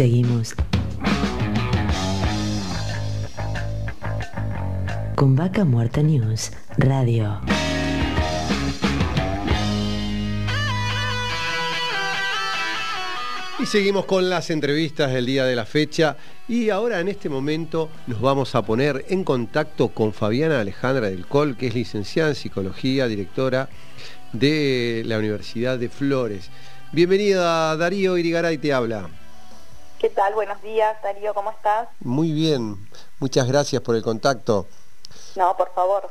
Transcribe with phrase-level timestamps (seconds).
[0.00, 0.54] Seguimos
[5.14, 7.38] con Vaca Muerta News Radio.
[13.58, 16.16] Y seguimos con las entrevistas del día de la fecha
[16.48, 21.26] y ahora en este momento nos vamos a poner en contacto con Fabiana Alejandra del
[21.26, 23.68] Col, que es licenciada en psicología, directora
[24.32, 26.48] de la Universidad de Flores.
[26.90, 29.19] Bienvenida Darío Irigaray te habla.
[30.00, 30.32] ¿Qué tal?
[30.32, 31.86] Buenos días, Darío, ¿cómo estás?
[32.00, 34.66] Muy bien, muchas gracias por el contacto.
[35.36, 36.08] No, por favor.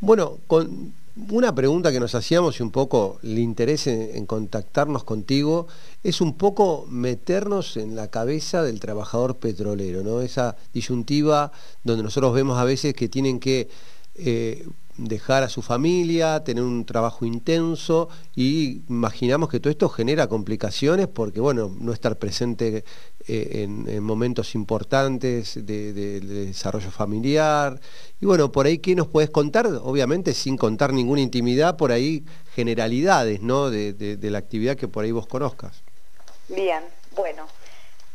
[0.00, 0.94] Bueno, con
[1.28, 5.66] una pregunta que nos hacíamos y un poco el interés en, contactarnos contigo
[6.02, 10.22] es un poco meternos en la cabeza del trabajador petrolero, ¿no?
[10.22, 11.52] Esa disyuntiva
[11.82, 13.68] donde nosotros vemos a veces que tienen que
[14.16, 20.28] eh, dejar a su familia, tener un trabajo intenso y imaginamos que todo esto genera
[20.28, 22.84] complicaciones porque, bueno, no estar presente
[23.26, 27.80] eh, en, momentos importantes de, desarrollo familiar.
[28.20, 29.66] Y bueno, por ahí, ¿qué nos puedes contar?
[29.82, 32.24] Obviamente sin contar ninguna intimidad, por ahí
[32.54, 33.70] generalidades, ¿no?
[33.70, 35.82] de la actividad que por ahí vos conozcas.
[36.48, 36.84] Bien,
[37.16, 37.46] bueno.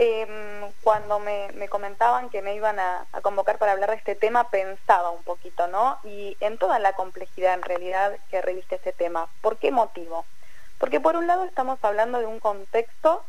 [0.01, 5.09] Em, cuando me, comentaban que me iban a, convocar para hablar de este tema, pensaba
[5.09, 5.99] un poquito, ¿no?
[6.05, 9.27] Y en toda la complejidad en realidad que reviste ese tema.
[9.41, 10.25] ¿Por qué motivo?
[10.77, 13.25] Porque por un lado estamos hablando de un contexto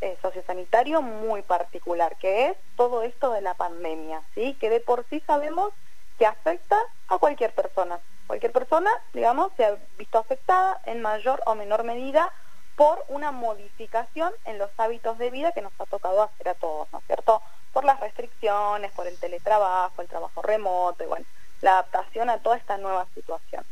[0.00, 4.54] eh, sociosanitario muy particular, que es todo esto de la pandemia, ¿sí?
[4.54, 5.72] Que de por sí sabemos
[6.18, 8.00] que afecta a cualquier persona.
[8.26, 12.32] Cualquier persona, digamos, se ha visto afectada en mayor o menor medida
[12.78, 16.86] por una modificación en los hábitos de vida que nos ha tocado hacer a todos,
[16.92, 17.42] ¿no es cierto?
[17.72, 21.26] Por las restricciones, por el teletrabajo, el trabajo remoto, y bueno,
[21.60, 23.64] la adaptación a toda esta nueva situación.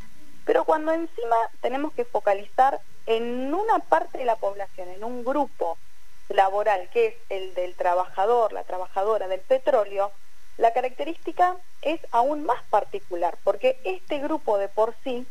[0.43, 5.77] Pero cuando encima tenemos que focalizar en una parte de la población, en un grupo
[6.27, 10.11] laboral, que es el del trabajador, la trabajadora del petróleo,
[10.57, 15.25] la característica es aún más particular, porque este grupo de por sí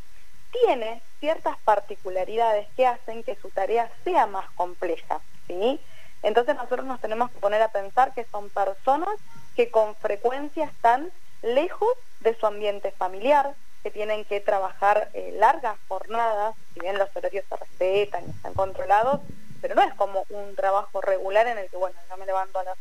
[0.51, 5.81] tiene ciertas particularidades que hacen que su tarea sea más compleja, ¿sí?
[6.23, 9.15] Entonces nosotros nos tenemos que poner a pensar que son personas
[9.55, 11.13] que con frecuencia están
[11.43, 17.09] lejos de su ambiente familiar, que tienen que trabajar eh, largas jornadas, si bien los
[17.15, 19.21] horarios se respetan están controlados,
[19.63, 22.65] pero no es como un trabajo regular en el que, bueno, yo me levanto a
[22.65, 22.77] las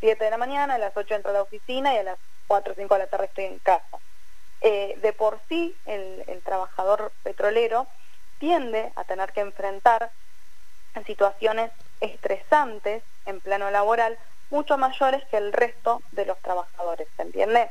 [0.00, 2.72] 7 de la mañana, a las 8 entro a la oficina y a las 4
[2.72, 3.98] o 5 de la tarde estoy en casa.
[4.62, 7.86] Eh, de por sí el, trabajador petrolero
[8.38, 10.10] tiende a tener que enfrentar
[11.04, 14.16] situaciones estresantes en plano laboral
[14.50, 17.68] mucho mayores que el resto de los trabajadores, ¿se entiende?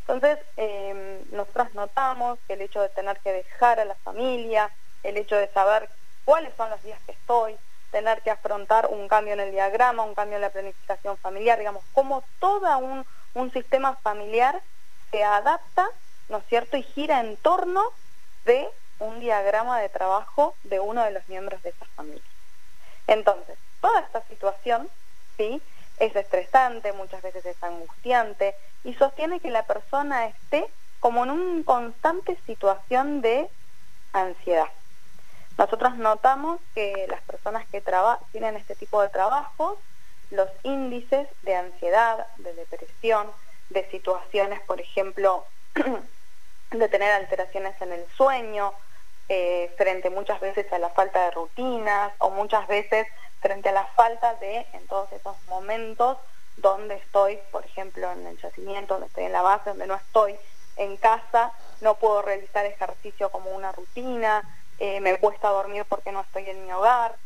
[0.00, 4.70] Entonces, em, nosotros notamos que el hecho de tener que dejar a la familia,
[5.02, 5.88] el hecho de saber
[6.24, 7.56] cuáles son los días que estoy,
[7.90, 11.84] tener que afrontar un cambio en el diagrama, un cambio en la planificación familiar, digamos,
[11.92, 12.66] como todo
[13.34, 14.60] un sistema familiar
[15.10, 15.88] se adapta
[16.28, 16.76] ¿no es cierto?
[16.76, 17.82] Y gira en torno
[18.44, 18.68] de
[18.98, 22.22] un diagrama de trabajo de uno de los miembros de esa familia.
[23.06, 24.88] Entonces, toda esta situación,
[25.36, 25.62] ¿sí?
[25.98, 30.68] Es estresante, muchas veces es angustiante y sostiene que la persona esté
[31.00, 33.50] como en una constante situación de
[34.12, 34.68] ansiedad.
[35.58, 37.82] Nosotros notamos que las personas que
[38.32, 39.78] tienen este tipo de trabajos,
[40.30, 43.30] los índices de ansiedad, de depresión,
[43.70, 45.46] de situaciones, por ejemplo,
[46.78, 48.72] de tener alteraciones en el sueño,
[49.28, 53.06] eh, frente muchas veces a la falta de rutinas o muchas veces
[53.40, 56.18] frente a la falta de, en todos esos momentos
[56.56, 60.38] donde estoy, por ejemplo, en el yacimiento, donde estoy en la base, donde no estoy
[60.76, 64.42] en casa, no puedo realizar ejercicio como una rutina,
[64.78, 67.16] eh, me cuesta dormir porque no estoy en mi hogar.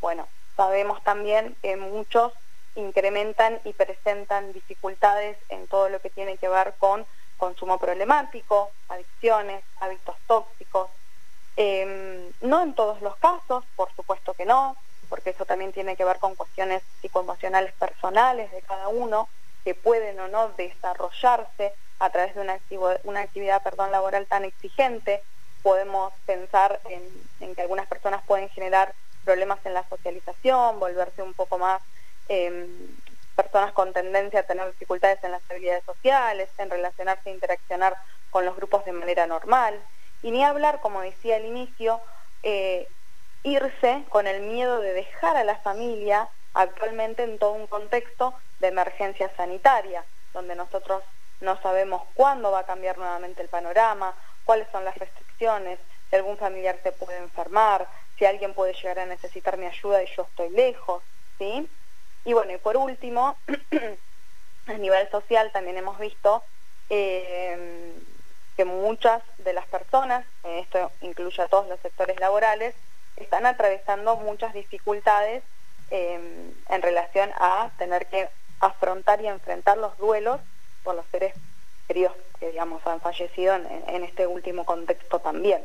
[0.00, 0.26] Bueno,
[0.56, 2.32] sabemos también que muchos
[2.74, 7.06] incrementan y presentan dificultades en todo lo que tiene que ver con
[7.36, 10.88] consumo problemático, adicciones, hábitos tóxicos.
[11.56, 14.76] Em, no en todos los casos, por supuesto que no,
[15.08, 19.28] porque eso también tiene que ver con cuestiones psicoemocionales personales de cada uno,
[19.64, 22.58] que pueden o no desarrollarse a través de una,
[23.04, 25.22] una actividad perdón, laboral tan exigente.
[25.62, 28.94] Podemos pensar en, que algunas personas pueden generar
[29.24, 31.80] problemas en la socialización, volverse un poco más
[32.28, 32.68] eh,
[33.34, 37.96] personas con tendencia a tener dificultades en las habilidades sociales, en relacionarse e interaccionar
[38.30, 39.80] con los grupos de manera normal.
[40.22, 42.00] Y ni hablar, como decía al inicio,
[42.42, 42.88] eh,
[43.42, 48.68] irse con el miedo de dejar a la familia actualmente en todo un contexto de
[48.68, 51.02] emergencia sanitaria, donde nosotros
[51.40, 54.14] no sabemos cuándo va a cambiar nuevamente el panorama,
[54.44, 55.78] cuáles son las restricciones,
[56.08, 57.86] si algún familiar se puede enfermar,
[58.18, 61.02] si alguien puede llegar a necesitar mi ayuda y yo estoy lejos,
[61.38, 61.68] ¿sí?
[62.24, 63.36] Y bueno, y por último,
[64.66, 66.42] a nivel social también hemos visto
[66.90, 67.92] eh,
[68.56, 72.74] que muchas de las personas, esto incluye a todos los sectores laborales,
[73.16, 75.42] están atravesando muchas dificultades
[75.90, 78.28] eh, en relación a tener que
[78.60, 80.40] afrontar y enfrentar los duelos
[80.82, 81.34] por los seres
[81.86, 85.62] queridos que digamos han fallecido en, este último contexto también,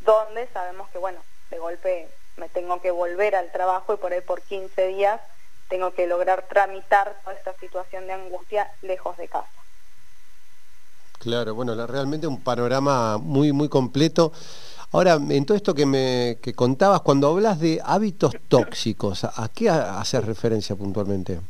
[0.00, 1.20] donde sabemos que bueno,
[1.50, 5.20] de golpe me tengo que volver al trabajo y por ahí por 15 días
[5.72, 9.48] tengo que lograr tramitar toda esta situación de angustia lejos de casa.
[11.18, 14.32] Claro, bueno, realmente un panorama muy, muy completo.
[14.92, 20.22] Ahora, en todo esto que me contabas, cuando hablas de hábitos tóxicos, ¿a qué haces
[20.26, 21.40] referencia puntualmente?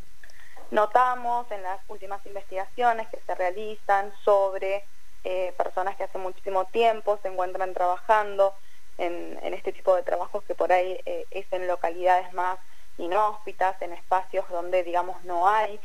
[0.71, 4.85] Notamos en las últimas investigaciones que se realizan sobre
[5.25, 8.55] eh, personas que hace muchísimo tiempo se encuentran trabajando
[8.99, 12.61] en, este tipo de trabajos que por ahí eh, es en localidades más
[13.03, 15.79] inhóspitas, en espacios donde, digamos, no hay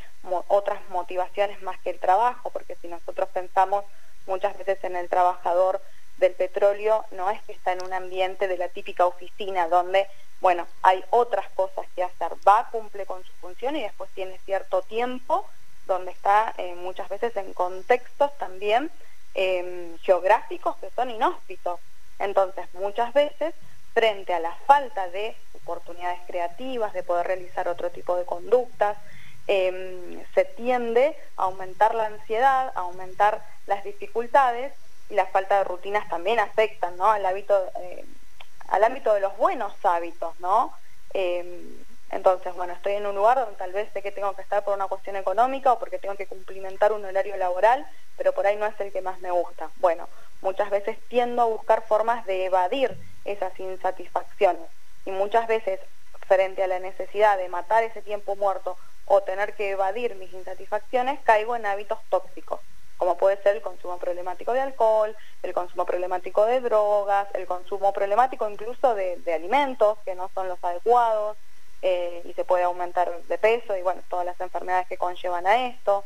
[0.47, 3.83] otras motivaciones más que el trabajo, porque si nosotros pensamos
[4.25, 5.81] muchas veces en el trabajador
[6.17, 10.07] del petróleo, no es que está en un ambiente de la típica oficina donde,
[10.41, 14.81] bueno, hay otras cosas que hacer, va, cumple con su función y después tiene cierto
[14.81, 15.45] tiempo
[15.85, 18.91] donde está eh, muchas veces en contextos también
[19.33, 21.79] em, geográficos que son inhóspitos.
[22.19, 23.53] Entonces, muchas veces,
[23.97, 28.95] frente a la falta de oportunidades creativas, de poder realizar otro tipo de conductas,
[29.47, 34.71] em, se tiende a aumentar la ansiedad, a aumentar las dificultades
[35.09, 37.09] y la falta de rutinas también afectan ¿no?
[37.09, 38.05] al, hábito, eh,
[38.67, 40.73] al ámbito de los buenos hábitos, ¿no?
[41.15, 44.63] Em, entonces, bueno, estoy en un lugar donde tal vez sé que tengo que estar
[44.63, 48.57] por una cuestión económica o porque tengo que cumplimentar un horario laboral, pero por ahí
[48.57, 49.71] no es el que más me gusta.
[49.77, 50.07] Bueno,
[50.41, 54.69] muchas veces tiendo a buscar formas de evadir esas insatisfacciones
[55.05, 55.79] y muchas veces
[56.27, 61.19] frente a la necesidad de matar ese tiempo muerto o tener que evadir mis insatisfacciones,
[61.23, 62.59] caigo en hábitos tóxicos,
[62.97, 67.93] como puede ser el consumo problemático de alcohol, el consumo problemático de drogas, el consumo
[67.93, 71.37] problemático incluso de, alimentos que no son los adecuados
[71.81, 75.67] eh, y se puede aumentar de peso y bueno, todas las enfermedades que conllevan a
[75.67, 76.03] esto.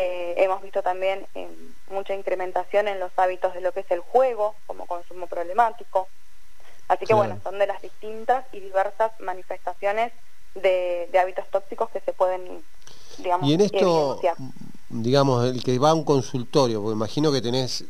[0.00, 1.48] Eh, hemos visto también eh,
[1.90, 6.06] mucha incrementación en los hábitos de lo que es el juego como consumo problemático.
[6.86, 10.12] Así que bueno, son de las distintas y diversas manifestaciones
[10.54, 12.62] de, hábitos tóxicos que se pueden,
[13.18, 14.20] digamos, Y en esto,
[14.88, 17.84] digamos, el que va a un consultorio, porque imagino que tenés,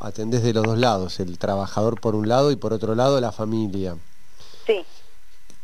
[0.00, 3.32] atendés de los dos lados, el trabajador por un lado y por otro lado la
[3.32, 3.98] familia.
[4.66, 4.82] Sí.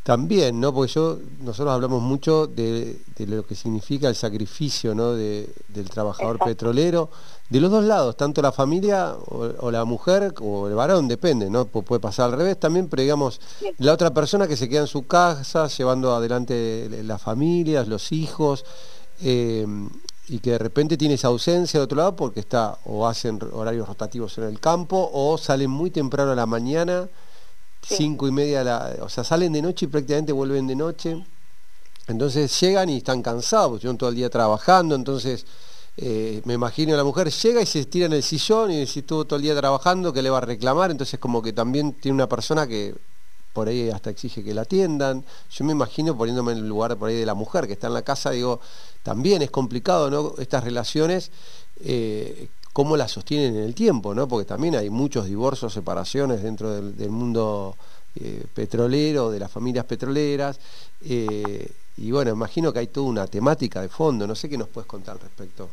[0.09, 0.73] También, ¿no?
[0.73, 5.13] Porque yo, nosotros hablamos mucho de, lo que significa el sacrificio ¿no?
[5.13, 7.11] del trabajador petrolero,
[7.51, 11.67] de los dos lados, tanto la familia o, la mujer o el varón, depende, ¿no?
[11.67, 13.39] puede pasar al revés también, pero digamos,
[13.77, 18.65] la otra persona que se queda en su casa llevando adelante las familias, los hijos,
[19.21, 19.67] eh,
[20.31, 23.87] y que de repente tiene esa ausencia de otro lado porque está o hacen horarios
[23.87, 27.09] rotativos en el campo o salen muy temprano a la mañana
[27.89, 31.25] cinco y media, la, o sea, salen de noche y prácticamente vuelven de noche.
[32.07, 35.45] Entonces llegan y están cansados, llevan todo el día trabajando, entonces
[35.97, 39.25] eh, me imagino la mujer llega y se estira en el sillón y si estuvo
[39.25, 40.91] todo el día trabajando, que le va a reclamar?
[40.91, 42.95] Entonces como que también tiene una persona que
[43.53, 45.25] por ahí hasta exige que la atiendan.
[45.51, 47.95] Yo me imagino poniéndome en el lugar por ahí de la mujer que está en
[47.95, 48.61] la casa, digo,
[49.03, 50.35] también es complicado, ¿no?
[50.39, 51.33] Estas relaciones
[51.81, 54.29] eh, cómo la sostienen en el tiempo, ¿no?
[54.29, 57.75] Porque también hay muchos divorcios, separaciones dentro del, mundo
[58.15, 60.61] eh, petrolero, de las familias petroleras.
[61.05, 64.69] Eh, y bueno, imagino que hay toda una temática de fondo, no sé qué nos
[64.69, 65.69] puedes contar al respecto.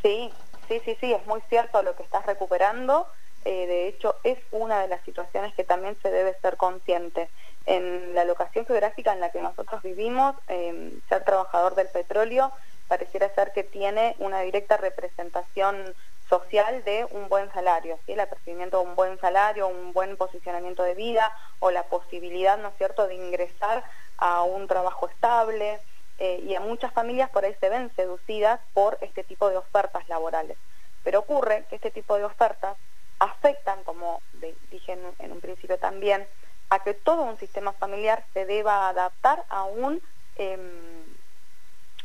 [0.00, 0.30] Sí,
[0.68, 3.08] sí, sí, sí, es muy cierto lo que estás recuperando.
[3.44, 7.30] Eh, de hecho, es una de las situaciones que también se debe ser consciente.
[7.66, 12.52] En la locación geográfica en la que nosotros vivimos, ser trabajador del petróleo
[12.86, 15.94] pareciera ser que tiene una directa representación
[16.28, 18.12] social de un buen salario, ¿sí?
[18.12, 22.68] el apercibimiento de un buen salario, un buen posicionamiento de vida o la posibilidad, ¿no
[22.68, 23.84] es cierto?, de ingresar
[24.18, 25.80] a un trabajo estable
[26.18, 30.08] eh, y a muchas familias por ahí se ven seducidas por este tipo de ofertas
[30.08, 30.56] laborales.
[31.02, 32.76] Pero ocurre que este tipo de ofertas
[33.18, 34.22] afectan, como
[34.70, 36.26] dije en, un principio también,
[36.70, 40.00] a que todo un sistema familiar se deba adaptar a un...
[40.36, 41.13] Em,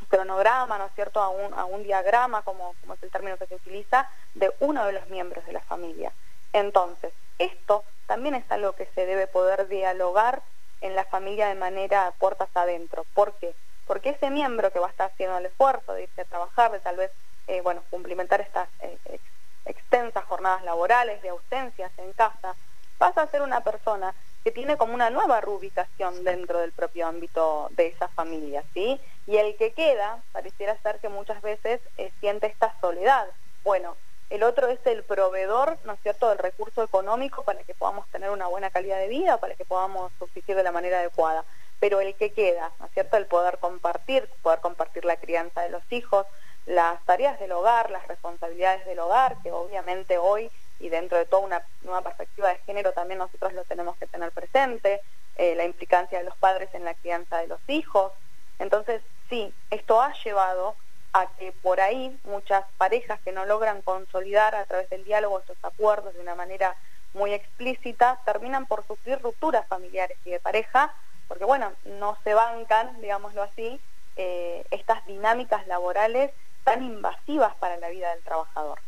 [0.10, 3.48] cronograma, ¿no es cierto?, a un, a un diagrama, como, como es el término que
[3.48, 6.12] se utiliza, de uno de los miembros de la familia.
[6.52, 10.42] Entonces, esto también es algo que se debe poder dialogar
[10.82, 13.06] en la familia de manera puertas adentro.
[13.14, 13.56] ¿Por qué?
[13.86, 16.80] Porque ese miembro que va a estar haciendo el esfuerzo de irse a trabajar, de
[16.80, 17.12] tal vez,
[17.48, 19.20] eh, bueno, cumplimentar estas eh,
[19.66, 22.56] extensas jornadas laborales, de ausencias en casa,
[22.98, 24.14] pasa a ser una persona
[24.50, 29.00] que tiene como una nueva reubicación dentro del propio ámbito de esa familia, ¿sí?
[29.28, 33.28] Y el que queda, pareciera ser que muchas veces eh, siente esta soledad.
[33.64, 33.96] Bueno,
[34.32, 38.32] el otro es el proveedor, ¿no es cierto?, del recurso económico para que podamos tener
[38.32, 41.46] una buena calidad de vida, para que podamos subsistir de la manera adecuada.
[41.80, 45.70] Pero el que queda, ¿no es cierto?, el poder compartir, poder compartir la crianza de
[45.70, 46.26] los hijos,
[46.66, 50.50] las tareas del hogar, las responsabilidades del hogar, que obviamente hoy
[50.80, 54.32] y dentro de toda una nueva perspectiva de género también nosotros lo tenemos que tener
[54.32, 55.02] presente,
[55.36, 58.12] eh, la implicancia de los padres en la crianza de los hijos.
[58.60, 60.76] Entonces, sí, esto ha llevado
[61.14, 65.58] a que por ahí muchas parejas que no logran consolidar a través del diálogo estos
[65.64, 66.76] acuerdos de una manera
[67.14, 70.94] muy explícita, terminan por sufrir rupturas familiares y de pareja,
[71.28, 73.80] porque bueno, no se bancan, digámoslo así,
[74.16, 76.32] eh, estas dinámicas laborales
[76.64, 78.80] tan invasivas para la vida del trabajador.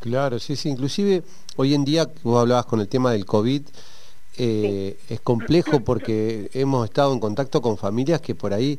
[0.00, 0.68] Claro, sí, sí.
[0.68, 1.22] Inclusive
[1.56, 3.62] hoy en día, vos hablabas con el tema del COVID,
[4.38, 8.78] eh, es complejo porque hemos estado en contacto con familias que por ahí,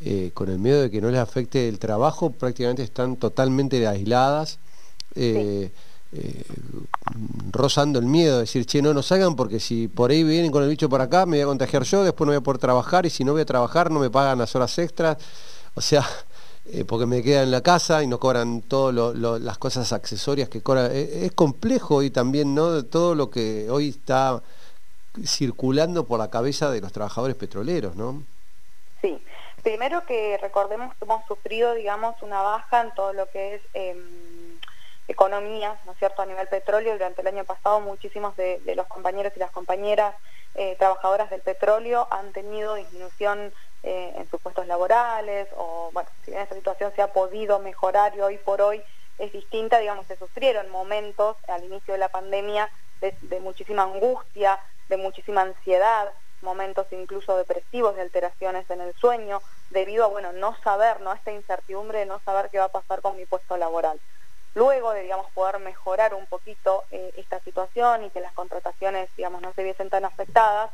[0.00, 4.58] eh, con el miedo de que no les afecte el trabajo, prácticamente están totalmente aisladas,
[5.14, 5.70] eh,
[7.50, 10.68] rozando el miedo, decir, che, no nos salgan porque si por ahí vienen con el
[10.68, 13.10] bicho por acá, me voy a contagiar yo, después no voy a poder trabajar y
[13.10, 15.18] si no voy a trabajar no me pagan las horas extras.
[15.74, 16.06] O sea,
[16.66, 20.62] eh, porque me quedan en la casa y no cobran todas las cosas accesorias que
[20.62, 20.90] cobran.
[20.92, 22.84] Eh, es, complejo y también ¿no?
[22.86, 24.42] todo lo que hoy está
[25.26, 28.22] circulando por la cabeza de los trabajadores petroleros, ¿no?
[29.02, 29.22] Sí,
[29.62, 34.58] primero que recordemos que hemos sufrido, digamos, una baja en todo lo que es em,
[35.06, 36.94] economía, ¿no es cierto?, a nivel petróleo.
[36.94, 40.14] Durante el año pasado muchísimos de, los compañeros y las compañeras
[40.54, 43.52] eh, trabajadoras del petróleo han tenido disminución
[43.86, 48.16] eh, en sus puestos laborales, o bueno, si bien esa situación se ha podido mejorar
[48.16, 48.82] y hoy por hoy
[49.18, 54.96] es distinta, digamos, se sufrieron momentos al inicio de la pandemia de, muchísima angustia, de
[54.96, 56.10] muchísima ansiedad,
[56.40, 61.12] momentos incluso depresivos, de alteraciones en el sueño, debido a, bueno, no saber, ¿no?
[61.12, 64.00] Esta incertidumbre de no saber qué va a pasar con mi puesto laboral.
[64.54, 69.42] Luego de, digamos, poder mejorar un poquito eh, esta situación y que las contrataciones, digamos,
[69.42, 70.70] no se viesen tan afectadas,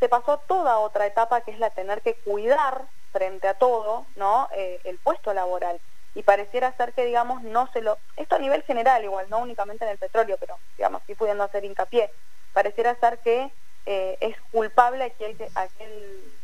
[0.00, 4.48] se pasó toda otra etapa que es la tener que cuidar frente a todo, ¿no?
[4.54, 5.80] Eh, el puesto laboral.
[6.14, 7.98] Y pareciera ser que, digamos, no se lo...
[8.16, 11.64] Esto a nivel general igual, no únicamente en el petróleo, pero, digamos, sí pudiendo hacer
[11.64, 12.10] hincapié.
[12.52, 13.50] Pareciera ser que
[13.86, 15.36] eh, es culpable aquel,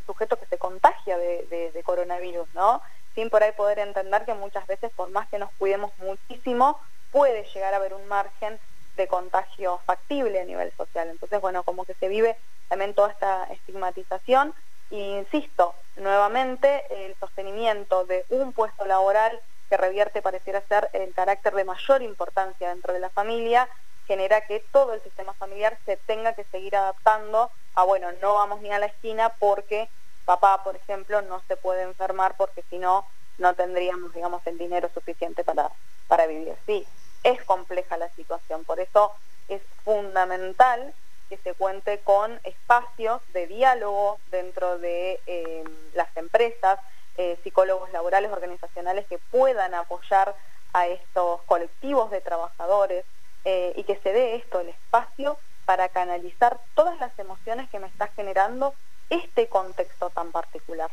[0.06, 2.82] sujeto que se contagia de, de coronavirus, ¿no?
[3.14, 6.78] Sin por ahí poder entender que muchas veces, por más que nos cuidemos muchísimo,
[7.11, 8.59] puede llegar a haber un margen
[8.97, 11.09] de contagio factible a nivel social.
[11.09, 12.37] Entonces, bueno, como que se vive
[12.69, 14.54] también toda esta estigmatización.
[14.90, 21.54] Y insisto, nuevamente, el sostenimiento de un puesto laboral que revierte, pareciera ser, el carácter
[21.54, 23.69] de mayor importancia dentro de la familia,
[24.07, 28.61] genera que todo el sistema familiar se tenga que seguir adaptando a, bueno, no vamos
[28.61, 29.88] ni a la esquina porque
[30.25, 33.07] papá, por ejemplo, no se puede enfermar porque si no,
[33.38, 35.71] no tendríamos, digamos, el dinero suficiente para,
[36.07, 36.54] para vivir.
[36.66, 36.87] Sí,
[37.25, 39.14] es compleja la situación, por eso
[39.49, 40.95] es fundamental
[41.33, 46.79] que se cuente con espacios de diálogo dentro de eh, las empresas,
[47.17, 50.37] eh, psicólogos laborales, organizacionales que puedan apoyar
[50.75, 53.07] a estos colectivos de trabajadores
[53.47, 57.87] eh, y que se dé esto, el espacio para canalizar todas las emociones que me
[57.87, 58.75] está generando
[59.09, 60.91] este contexto tan particular.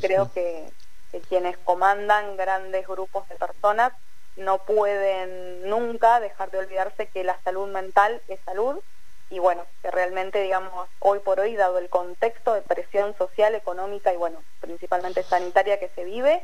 [0.00, 0.68] creo Que,
[1.12, 3.92] que quienes comandan grandes grupos de personas
[4.34, 8.80] no pueden nunca dejar de olvidarse que la salud mental es salud
[9.30, 14.12] y bueno, que realmente, digamos, hoy por hoy, dado el contexto de presión social, económica
[14.12, 16.42] y bueno, principalmente sanitaria que se vive,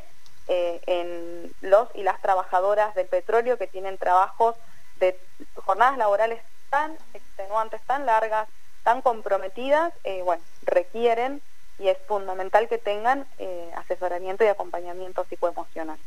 [0.48, 4.56] eh, en los y las trabajadoras del petróleo que tienen trabajos
[5.00, 5.18] de
[5.54, 8.48] jornadas laborales tan extenuantes, tan largas,
[8.82, 11.40] tan comprometidas, eh, bueno, requieren
[11.78, 15.98] y es fundamental que tengan eh, asesoramiento y acompañamiento psicoemocional.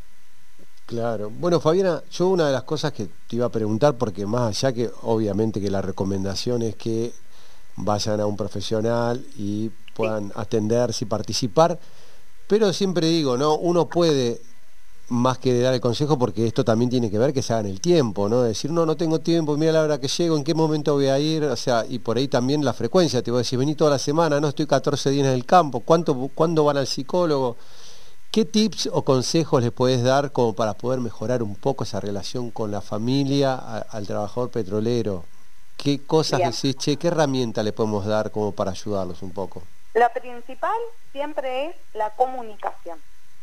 [0.87, 1.29] Claro.
[1.29, 4.71] Bueno, Fabiana, yo una de las cosas que te iba a preguntar, porque más allá
[4.71, 7.11] que obviamente que la recomendación es que
[7.75, 11.77] vayan a un profesional y puedan atenderse y participar,
[12.47, 13.55] pero siempre digo, ¿no?
[13.55, 14.39] Uno puede
[15.09, 17.67] más que dar el consejo porque esto también tiene que ver que se haga en
[17.67, 18.43] el tiempo, ¿no?
[18.43, 21.19] Decir, no, no tengo tiempo, mira la hora que llego, en qué momento voy a
[21.19, 23.91] ir, o sea, y por ahí también la frecuencia, te voy a decir, vení toda
[23.91, 27.57] la semana, no estoy 14 días en el campo, ¿cuánto, ¿cuándo van al psicólogo?
[28.37, 32.51] ¿Qué tips o consejos le puedes dar como para poder mejorar un poco esa relación
[32.51, 35.25] con la familia, al trabajador petrolero?
[35.75, 39.63] ¿Qué cosas decís, che, qué herramienta le podemos dar como para ayudarlos un poco?
[39.95, 40.77] La principal
[41.11, 42.99] siempre es la comunicación.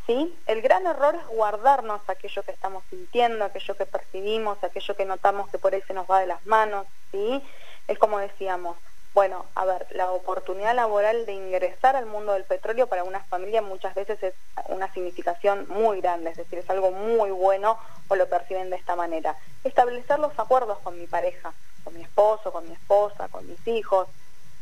[0.07, 0.33] ¿sí?
[0.47, 5.49] El gran error es guardarnos aquello que estamos sintiendo, aquello que percibimos, aquello que notamos
[5.49, 6.87] que por ahí se nos va de las manos.
[7.11, 7.43] ¿sí?
[7.89, 8.77] Es como decíamos,
[9.15, 13.61] bueno, a ver, la oportunidad laboral de ingresar al mundo del petróleo para una familia
[13.61, 14.33] muchas veces es
[14.67, 17.79] una significación muy grande, es decir, es algo muy bueno
[18.09, 19.37] o lo perciben de esta manera.
[19.63, 21.53] Establecer los acuerdos con mi pareja,
[21.85, 24.09] con mi esposo, con mi esposa, con mis hijos,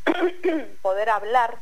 [0.83, 1.57] poder hablar,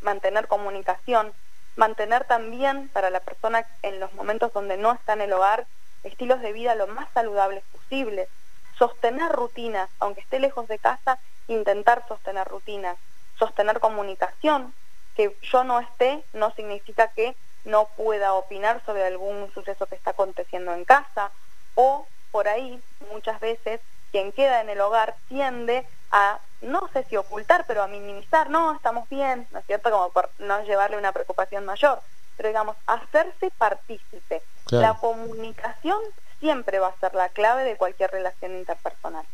[0.00, 1.32] mantener comunicación,
[1.76, 5.64] mantener también para la persona en los momentos donde no está en el hogar
[6.02, 8.28] estilos de vida lo más saludables posibles,
[8.76, 12.96] sostener rutinas, aunque esté lejos de casa, intentar sostener rutinas,
[13.38, 14.74] sostener comunicación,
[15.14, 20.10] que yo no esté no significa que no pueda opinar sobre algún suceso que está
[20.10, 21.30] aconteciendo en casa
[21.74, 23.80] o por ahí muchas veces
[24.10, 28.74] quien queda en el hogar tiende a, no sé si ocultar, pero a minimizar, no,
[28.74, 29.90] estamos bien, ¿no es cierto?
[29.90, 32.00] Como por no llevarle una preocupación mayor,
[32.36, 34.42] pero digamos, hacerse partícipe.
[34.70, 36.00] La comunicación
[36.40, 39.24] siempre va a ser la clave de cualquier relación interpersonal.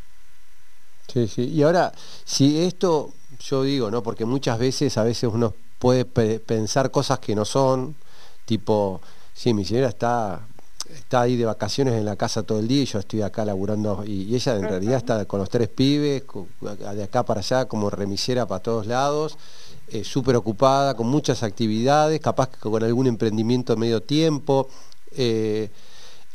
[1.13, 1.43] Sí, sí.
[1.43, 1.93] Y ahora,
[2.25, 4.03] si esto, yo digo, ¿no?
[4.03, 7.95] Porque muchas veces, a veces uno puede pensar cosas que no son,
[8.45, 9.01] tipo,
[9.33, 10.41] sí, mi señora está,
[10.95, 14.05] está ahí de vacaciones en la casa todo el día y yo estoy acá laburando,
[14.05, 16.25] y, ella en realidad está con los tres pibes,
[16.61, 19.39] de acá para allá, como remisera para todos lados,
[19.89, 24.69] eh, súper ocupada, con muchas actividades, capaz que con algún emprendimiento a medio tiempo.
[25.13, 25.71] Eh,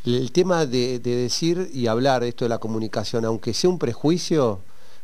[0.06, 4.62] el tema de, decir y hablar esto de la comunicación, aunque sea un prejuicio,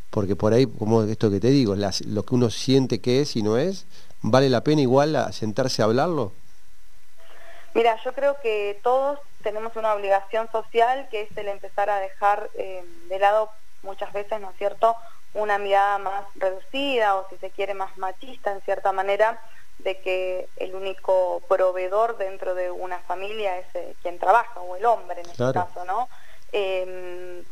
[0.09, 3.43] porque por ahí, como esto que te digo, lo que uno siente que es y
[3.43, 3.85] no es,
[4.21, 6.33] ¿vale la pena igual sentarse a hablarlo?
[7.73, 12.49] Mira, yo creo que todos tenemos una obligación social que es el empezar a dejar
[12.55, 13.49] eh, de lado
[13.83, 14.95] muchas veces, ¿no es cierto?,
[15.33, 19.39] una mirada más reducida o si se quiere más machista en cierta manera
[19.79, 24.85] de que el único proveedor dentro de una familia es eh, quien trabaja, o el
[24.85, 26.09] hombre en este caso, ¿no?
[26.51, 27.43] Em,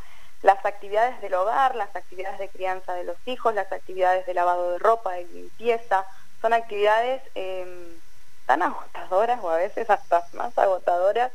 [0.44, 4.72] las actividades del hogar, las actividades de crianza de los hijos, las actividades de lavado
[4.72, 6.06] de ropa, de limpieza,
[6.42, 8.00] son actividades em,
[8.46, 11.32] tan agotadoras o a veces hasta más agotadoras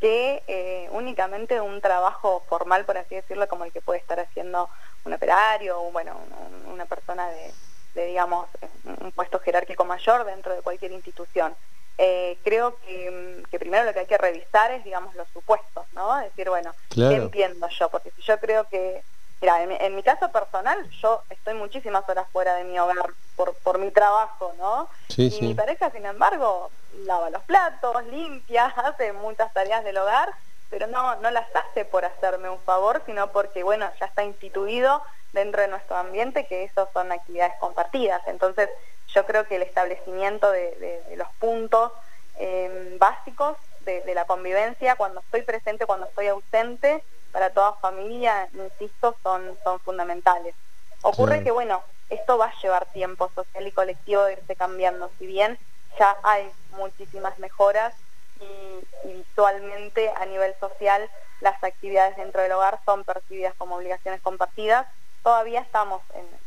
[0.00, 4.70] que eh, únicamente un trabajo formal, por así decirlo, como el que puede estar haciendo
[5.04, 6.18] un operario o bueno,
[6.66, 7.52] una persona de,
[7.94, 8.48] de, digamos,
[8.84, 11.54] un puesto jerárquico mayor dentro de cualquier institución.
[11.98, 16.16] Eh, creo que, primero lo que hay que revisar es, digamos, los supuestos, ¿no?
[16.16, 17.90] Decir, bueno, ¿qué entiendo yo?
[17.90, 19.02] Porque si yo creo que,
[19.42, 23.78] mira, en, mi caso personal, yo estoy muchísimas horas fuera de mi hogar por, por
[23.78, 24.88] mi trabajo, ¿no?
[25.14, 26.70] y mi pareja, sin embargo,
[27.04, 30.30] lava los platos, limpia, hace muchas tareas del hogar,
[30.70, 35.02] pero no, no las hace por hacerme un favor, sino porque, bueno, ya está instituido
[35.32, 38.22] dentro de nuestro ambiente que eso son actividades compartidas.
[38.26, 38.68] Entonces
[39.14, 41.92] yo creo que el establecimiento de, los puntos
[42.38, 49.16] em, básicos de, la convivencia, cuando estoy presente, cuando estoy ausente, para toda familia, insisto,
[49.22, 50.54] son, son fundamentales.
[51.02, 55.26] Ocurre que, bueno, esto va a llevar tiempo social y colectivo de irse cambiando, si
[55.26, 55.58] bien
[55.98, 57.94] ya hay muchísimas mejoras
[58.40, 61.08] y, y visualmente a nivel social
[61.40, 64.86] las actividades dentro del hogar son percibidas como obligaciones compartidas,
[65.22, 66.02] todavía estamos,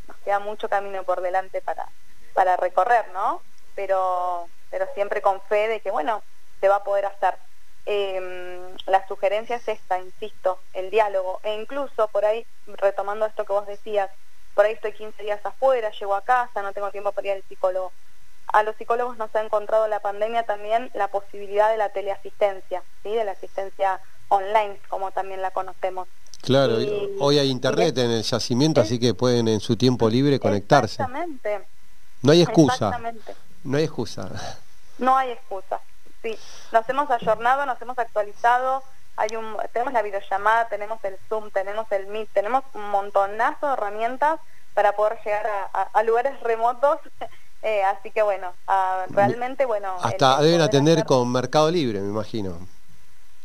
[0.08, 1.88] nos queda mucho camino por delante para,
[2.32, 3.42] para recorrer, ¿no?
[3.74, 6.22] Pero, pero siempre con fe de que, bueno,
[6.60, 7.36] se va a poder hacer.
[7.86, 11.40] Em, la sugerencia es esta, insisto, el diálogo.
[11.42, 14.10] E incluso por ahí, retomando esto que vos decías,
[14.54, 17.42] por ahí estoy 15 días afuera, llego a casa, no tengo tiempo para ir al
[17.42, 17.92] psicólogo.
[18.52, 23.12] A los psicólogos nos ha encontrado la pandemia también la posibilidad de la teleasistencia, ¿sí?
[23.14, 26.08] de la asistencia online, como también la conocemos.
[26.44, 26.76] Claro,
[27.20, 31.02] hoy hay internet en el yacimiento, así que pueden en su tiempo libre conectarse.
[31.02, 31.64] Exactamente.
[32.20, 32.90] No hay excusa.
[33.64, 34.30] No hay excusa.
[34.98, 35.80] No hay excusa.
[36.22, 36.36] Sí,
[36.70, 38.82] nos hemos ayornado, nos hemos actualizado,
[39.16, 43.72] hay un, tenemos la videollamada, tenemos el Zoom, tenemos el Meet, tenemos un montonazo de
[43.72, 44.38] herramientas
[44.74, 46.98] para poder llegar a, lugares remotos.
[47.66, 48.52] Eh, así que bueno,
[49.08, 49.96] realmente bueno.
[50.02, 52.58] Hasta deben atender con Mercado Libre, me imagino.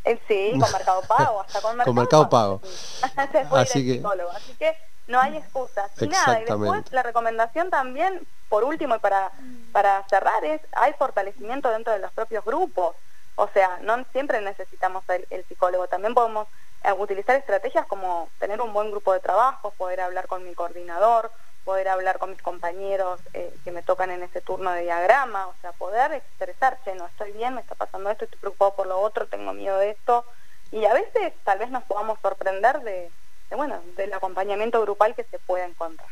[0.09, 2.61] Eh, sí, con Mercado Pago, hasta con Mercado, con mercado Pago.
[3.57, 4.01] así, que...
[4.31, 4.75] así que
[5.07, 5.91] no hay excusas.
[6.01, 9.31] Y nada, y después la recomendación también, por último y para,
[9.71, 12.95] para cerrar, es hay fortalecimiento dentro de los propios grupos.
[13.35, 16.47] O sea, no siempre necesitamos el, el psicólogo, también podemos
[16.83, 21.31] eh, utilizar estrategias como tener un buen grupo de trabajo, poder hablar con mi coordinador,
[21.69, 25.53] poder hablar con mis compañeros eh, que me tocan en ese turno de diagrama, o
[25.61, 29.27] sea, poder expresar, no estoy bien, me está pasando esto, estoy preocupado por lo otro,
[29.27, 30.25] tengo miedo de esto,
[30.71, 33.11] y a veces tal vez nos podamos sorprender de,
[33.55, 36.07] bueno, del acompañamiento grupal que se puede encontrar.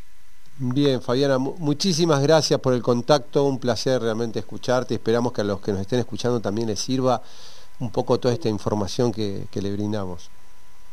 [0.57, 5.59] Bien, Fabiana, muchísimas gracias por el contacto, un placer realmente escucharte, esperamos que a los
[5.59, 7.19] que nos estén escuchando también les sirva
[7.79, 10.29] un poco toda esta información que, que le brindamos.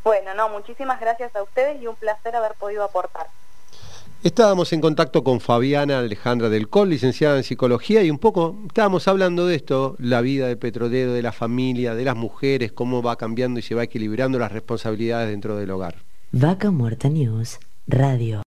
[0.05, 3.29] Bueno, no, muchísimas gracias a ustedes y un placer haber podido aportar.
[4.25, 9.07] Estábamos en contacto con Fabiana Alejandra del Col, licenciada en psicología, y un poco estábamos
[9.07, 13.17] hablando de esto, la vida del petrolero, de la familia, de las mujeres, cómo va
[13.17, 15.97] cambiando y se va equilibrando las responsabilidades dentro del hogar.
[16.33, 18.41] Vaca Muerta News Radio.